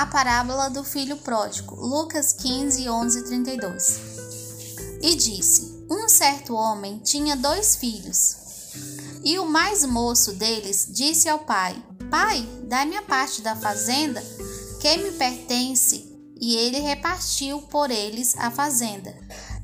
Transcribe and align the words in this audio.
a 0.00 0.06
parábola 0.06 0.70
do 0.70 0.82
filho 0.82 1.18
pródigo, 1.18 1.74
Lucas 1.74 2.32
15, 2.32 2.88
11 2.88 3.24
32. 3.24 4.00
E 5.02 5.14
disse: 5.14 5.84
Um 5.90 6.08
certo 6.08 6.54
homem 6.54 6.98
tinha 7.00 7.36
dois 7.36 7.76
filhos. 7.76 8.34
E 9.22 9.38
o 9.38 9.44
mais 9.44 9.84
moço 9.84 10.32
deles 10.32 10.88
disse 10.90 11.28
ao 11.28 11.40
pai: 11.40 11.76
Pai, 12.10 12.48
dá-me 12.62 12.96
a 12.96 13.02
parte 13.02 13.42
da 13.42 13.54
fazenda 13.54 14.24
que 14.80 14.96
me 14.96 15.12
pertence. 15.12 16.08
E 16.40 16.56
ele 16.56 16.78
repartiu 16.78 17.60
por 17.60 17.90
eles 17.90 18.34
a 18.38 18.50
fazenda. 18.50 19.14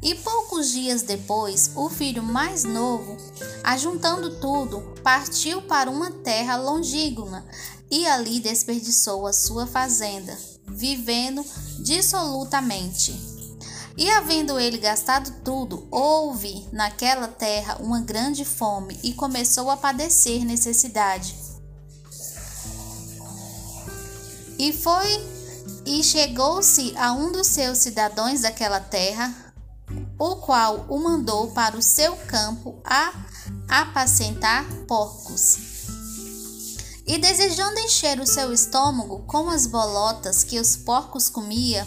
E 0.02 0.14
poucos 0.16 0.70
dias 0.70 1.00
depois, 1.00 1.70
o 1.74 1.88
filho 1.88 2.22
mais 2.22 2.64
novo, 2.64 3.16
ajuntando 3.64 4.38
tudo, 4.38 4.82
partiu 5.02 5.62
para 5.62 5.90
uma 5.90 6.10
terra 6.10 6.56
longínqua 6.56 7.42
e 7.90 8.06
ali 8.06 8.40
desperdiçou 8.40 9.26
a 9.26 9.32
sua 9.32 9.66
fazenda, 9.66 10.36
vivendo 10.66 11.44
dissolutamente. 11.80 13.14
E 13.96 14.10
havendo 14.10 14.60
ele 14.60 14.76
gastado 14.76 15.32
tudo, 15.42 15.88
houve 15.90 16.68
naquela 16.70 17.28
terra 17.28 17.78
uma 17.80 18.00
grande 18.00 18.44
fome 18.44 18.98
e 19.02 19.14
começou 19.14 19.70
a 19.70 19.76
padecer 19.76 20.44
necessidade. 20.44 21.34
E 24.58 24.72
foi 24.72 25.36
e 25.86 26.02
chegou-se 26.02 26.94
a 26.96 27.12
um 27.12 27.32
dos 27.32 27.46
seus 27.46 27.78
cidadãos 27.78 28.42
daquela 28.42 28.80
terra, 28.80 29.34
o 30.18 30.36
qual 30.36 30.84
o 30.88 30.98
mandou 30.98 31.52
para 31.52 31.76
o 31.76 31.82
seu 31.82 32.16
campo 32.16 32.80
a 32.84 33.12
apacentar 33.68 34.64
porcos. 34.86 35.75
E 37.06 37.18
desejando 37.18 37.78
encher 37.78 38.18
o 38.18 38.26
seu 38.26 38.52
estômago 38.52 39.22
com 39.26 39.48
as 39.48 39.66
bolotas 39.66 40.42
que 40.42 40.58
os 40.58 40.76
porcos 40.76 41.28
comia, 41.28 41.86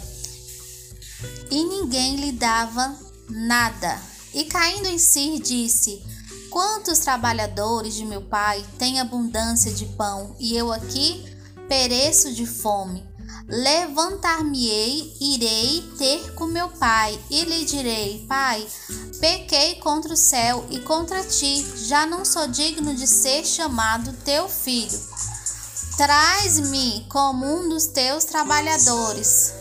e 1.50 1.64
ninguém 1.64 2.16
lhe 2.16 2.32
dava 2.32 2.96
nada. 3.28 4.00
E 4.32 4.44
caindo 4.44 4.86
em 4.86 4.98
si, 4.98 5.38
disse: 5.38 6.02
Quantos 6.48 7.00
trabalhadores 7.00 7.94
de 7.94 8.04
meu 8.04 8.22
pai 8.22 8.64
têm 8.78 9.00
abundância 9.00 9.72
de 9.72 9.86
pão, 9.86 10.34
e 10.38 10.56
eu 10.56 10.72
aqui 10.72 11.24
pereço 11.68 12.32
de 12.32 12.46
fome. 12.46 13.09
Levantar-me-ei, 13.50 15.12
irei 15.20 15.82
ter 15.98 16.34
com 16.34 16.46
meu 16.46 16.68
pai, 16.68 17.18
e 17.28 17.44
lhe 17.44 17.64
direi: 17.64 18.24
Pai, 18.28 18.64
pequei 19.18 19.74
contra 19.80 20.14
o 20.14 20.16
céu 20.16 20.64
e 20.70 20.78
contra 20.78 21.24
ti, 21.24 21.66
já 21.88 22.06
não 22.06 22.24
sou 22.24 22.46
digno 22.46 22.94
de 22.94 23.08
ser 23.08 23.44
chamado 23.44 24.12
teu 24.24 24.48
filho. 24.48 24.96
Traz-me 25.96 27.04
como 27.08 27.44
um 27.44 27.68
dos 27.68 27.88
teus 27.88 28.24
trabalhadores. 28.24 29.52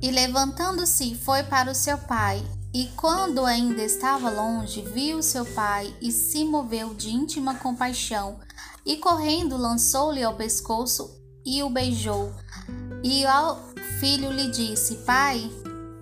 E 0.00 0.10
levantando-se, 0.10 1.14
foi 1.14 1.42
para 1.42 1.70
o 1.70 1.74
seu 1.74 1.98
pai. 1.98 2.42
E 2.72 2.86
quando 2.96 3.44
ainda 3.44 3.82
estava 3.82 4.30
longe, 4.30 4.80
viu 4.80 5.22
seu 5.22 5.44
pai 5.44 5.94
e 6.00 6.10
se 6.10 6.42
moveu 6.44 6.94
de 6.94 7.10
íntima 7.10 7.54
compaixão 7.56 8.38
e 8.88 8.96
correndo 8.96 9.58
lançou-lhe 9.58 10.22
ao 10.24 10.34
pescoço 10.34 11.20
e 11.44 11.62
o 11.62 11.68
beijou. 11.68 12.32
E 13.04 13.24
ao 13.26 13.62
filho 14.00 14.32
lhe 14.32 14.50
disse: 14.50 14.96
Pai, 15.04 15.48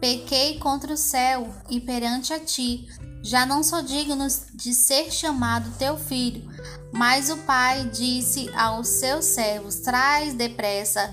pequei 0.01 0.61
contra 0.61 0.95
o 0.95 0.97
céu 0.97 1.53
e 1.69 1.81
perante 1.81 2.33
a 2.33 2.39
ti. 2.39 2.87
Já 3.23 3.45
não 3.45 3.65
sou 3.65 3.83
digno 3.83 4.25
de 4.55 4.73
ser 4.73 5.11
chamado 5.11 5.77
teu 5.77 5.99
filho. 5.99 6.49
Mas 6.93 7.29
o 7.29 7.39
pai 7.39 7.87
disse 7.87 8.49
aos 8.55 8.87
seus 8.87 9.25
servos: 9.25 9.81
Traz 9.81 10.33
depressa 10.33 11.13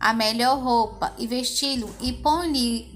a 0.00 0.14
melhor 0.14 0.62
roupa 0.62 1.12
e 1.18 1.26
vesti-lo 1.26 1.94
e 2.00 2.10
põe-lhe 2.14 2.90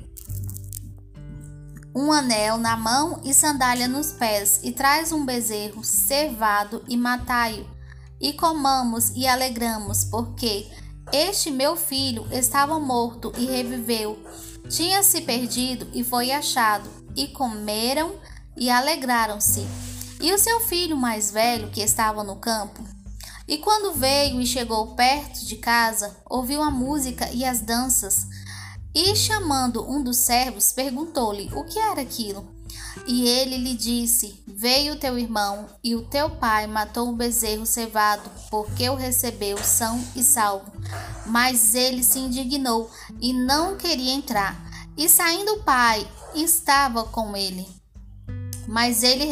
um 1.94 2.10
anel 2.10 2.56
na 2.58 2.76
mão 2.76 3.20
e 3.24 3.32
sandália 3.32 3.88
nos 3.88 4.12
pés, 4.12 4.60
e 4.62 4.70
traz 4.70 5.12
um 5.12 5.24
bezerro 5.24 5.82
cevado 5.82 6.82
e 6.86 6.94
matai-o 6.94 7.75
e 8.20 8.32
comamos 8.32 9.10
e 9.14 9.26
alegramos, 9.26 10.04
porque 10.04 10.66
este 11.12 11.50
meu 11.50 11.76
filho 11.76 12.26
estava 12.32 12.78
morto 12.78 13.32
e 13.38 13.46
reviveu, 13.46 14.18
tinha 14.68 15.02
se 15.02 15.20
perdido 15.20 15.88
e 15.92 16.02
foi 16.02 16.32
achado, 16.32 16.88
e 17.14 17.28
comeram 17.28 18.14
e 18.56 18.70
alegraram-se. 18.70 19.66
E 20.20 20.32
o 20.32 20.38
seu 20.38 20.60
filho 20.60 20.96
mais 20.96 21.30
velho, 21.30 21.70
que 21.70 21.80
estava 21.80 22.24
no 22.24 22.36
campo, 22.36 22.82
e 23.46 23.58
quando 23.58 23.94
veio 23.94 24.40
e 24.40 24.46
chegou 24.46 24.96
perto 24.96 25.44
de 25.44 25.56
casa, 25.56 26.16
ouviu 26.28 26.62
a 26.62 26.70
música 26.70 27.30
e 27.30 27.44
as 27.44 27.60
danças, 27.60 28.26
e 28.98 29.14
chamando 29.14 29.86
um 29.86 30.02
dos 30.02 30.16
servos, 30.16 30.72
perguntou-lhe 30.72 31.50
o 31.54 31.64
que 31.64 31.78
era 31.78 32.00
aquilo. 32.00 32.48
E 33.06 33.28
ele 33.28 33.58
lhe 33.58 33.74
disse: 33.74 34.42
Veio 34.46 34.98
teu 34.98 35.18
irmão 35.18 35.66
e 35.84 35.94
o 35.94 36.00
teu 36.00 36.30
pai 36.30 36.66
matou 36.66 37.10
o 37.10 37.14
bezerro 37.14 37.66
cevado, 37.66 38.30
porque 38.50 38.88
o 38.88 38.94
recebeu 38.94 39.58
são 39.58 40.02
e 40.16 40.22
salvo. 40.22 40.72
Mas 41.26 41.74
ele 41.74 42.02
se 42.02 42.18
indignou 42.18 42.90
e 43.20 43.34
não 43.34 43.76
queria 43.76 44.14
entrar. 44.14 44.56
E 44.96 45.10
saindo 45.10 45.52
o 45.52 45.62
pai, 45.62 46.08
estava 46.34 47.04
com 47.04 47.36
ele. 47.36 47.68
Mas 48.66 49.02
ele 49.02 49.26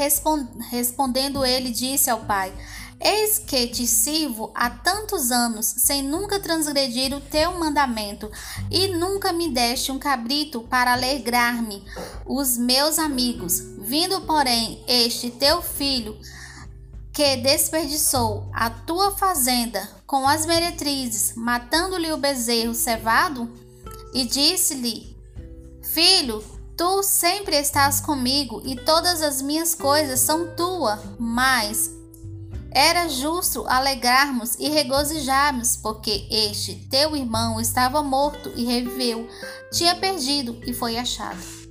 respondendo 0.70 1.42
ele 1.42 1.70
disse 1.70 2.10
ao 2.10 2.20
pai: 2.20 2.52
Eis 3.00 3.38
que 3.38 3.66
te 3.66 3.86
sirvo 3.86 4.50
há 4.54 4.70
tantos 4.70 5.30
anos, 5.30 5.66
sem 5.66 6.02
nunca 6.02 6.40
transgredir 6.40 7.14
o 7.14 7.20
teu 7.20 7.58
mandamento, 7.58 8.30
e 8.70 8.88
nunca 8.88 9.32
me 9.32 9.50
deste 9.50 9.92
um 9.92 9.98
cabrito 9.98 10.62
para 10.62 10.92
alegrar-me 10.92 11.84
os 12.26 12.56
meus 12.56 12.98
amigos. 12.98 13.60
Vindo, 13.78 14.20
porém, 14.22 14.82
este 14.88 15.30
teu 15.30 15.60
filho, 15.60 16.18
que 17.12 17.36
desperdiçou 17.36 18.48
a 18.52 18.70
tua 18.70 19.12
fazenda 19.12 19.88
com 20.06 20.26
as 20.26 20.46
meretrizes, 20.46 21.34
matando-lhe 21.36 22.12
o 22.12 22.16
bezerro 22.16 22.74
cevado, 22.74 23.50
e 24.12 24.24
disse-lhe: 24.24 25.16
Filho, 25.82 26.42
tu 26.76 27.02
sempre 27.02 27.56
estás 27.56 28.00
comigo 28.00 28.62
e 28.64 28.76
todas 28.76 29.22
as 29.22 29.40
minhas 29.42 29.74
coisas 29.74 30.20
são 30.20 30.54
tua, 30.56 31.00
mas 31.18 31.90
era 32.74 33.08
justo 33.08 33.64
alegrarmos 33.68 34.56
e 34.58 34.68
regozijarmos, 34.68 35.76
porque 35.76 36.26
este 36.30 36.74
teu 36.90 37.16
irmão 37.16 37.60
estava 37.60 38.02
morto 38.02 38.52
e 38.56 38.64
reviveu, 38.64 39.28
tinha 39.72 39.94
perdido 39.94 40.60
e 40.66 40.74
foi 40.74 40.98
achado. 40.98 41.63